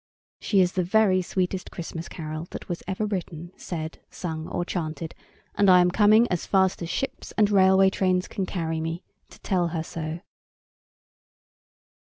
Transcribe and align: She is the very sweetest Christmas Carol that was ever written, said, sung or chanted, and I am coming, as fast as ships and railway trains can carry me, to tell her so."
She 0.39 0.61
is 0.61 0.71
the 0.71 0.81
very 0.83 1.21
sweetest 1.21 1.69
Christmas 1.69 2.09
Carol 2.09 2.47
that 2.49 2.67
was 2.67 2.81
ever 2.87 3.05
written, 3.05 3.51
said, 3.55 3.99
sung 4.09 4.47
or 4.47 4.65
chanted, 4.65 5.13
and 5.53 5.69
I 5.69 5.79
am 5.79 5.91
coming, 5.91 6.27
as 6.31 6.47
fast 6.47 6.81
as 6.81 6.89
ships 6.89 7.33
and 7.37 7.51
railway 7.51 7.91
trains 7.91 8.27
can 8.27 8.47
carry 8.47 8.81
me, 8.81 9.03
to 9.29 9.39
tell 9.41 9.67
her 9.67 9.83
so." 9.83 10.21